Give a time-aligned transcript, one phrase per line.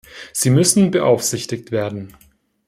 [0.33, 2.15] Sie müssen beaufsichtigt werden.